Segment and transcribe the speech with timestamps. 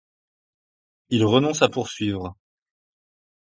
[1.09, 2.35] Il renonce à poursuivre.